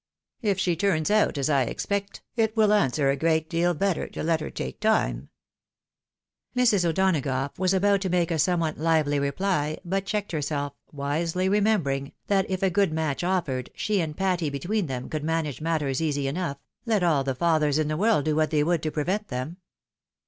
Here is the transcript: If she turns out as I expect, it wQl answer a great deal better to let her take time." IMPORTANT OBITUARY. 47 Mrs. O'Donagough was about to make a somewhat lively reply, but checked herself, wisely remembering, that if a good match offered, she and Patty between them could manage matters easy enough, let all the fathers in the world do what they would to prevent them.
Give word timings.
If 0.41 0.57
she 0.57 0.75
turns 0.75 1.11
out 1.11 1.37
as 1.37 1.47
I 1.47 1.61
expect, 1.65 2.23
it 2.35 2.55
wQl 2.55 2.75
answer 2.75 3.11
a 3.11 3.15
great 3.15 3.47
deal 3.47 3.75
better 3.75 4.07
to 4.07 4.23
let 4.23 4.39
her 4.39 4.49
take 4.49 4.79
time." 4.79 5.29
IMPORTANT 6.55 6.73
OBITUARY. 6.73 6.81
47 6.89 6.89
Mrs. 6.89 6.89
O'Donagough 6.89 7.59
was 7.59 7.71
about 7.75 8.01
to 8.01 8.09
make 8.09 8.31
a 8.31 8.39
somewhat 8.39 8.79
lively 8.79 9.19
reply, 9.19 9.77
but 9.85 10.07
checked 10.07 10.31
herself, 10.31 10.73
wisely 10.91 11.47
remembering, 11.47 12.13
that 12.25 12.49
if 12.49 12.63
a 12.63 12.71
good 12.71 12.91
match 12.91 13.23
offered, 13.23 13.69
she 13.75 14.01
and 14.01 14.17
Patty 14.17 14.49
between 14.49 14.87
them 14.87 15.07
could 15.07 15.23
manage 15.23 15.61
matters 15.61 16.01
easy 16.01 16.27
enough, 16.27 16.57
let 16.87 17.03
all 17.03 17.23
the 17.23 17.35
fathers 17.35 17.77
in 17.77 17.87
the 17.87 17.95
world 17.95 18.25
do 18.25 18.35
what 18.35 18.49
they 18.49 18.63
would 18.63 18.81
to 18.81 18.89
prevent 18.89 19.27
them. 19.27 19.57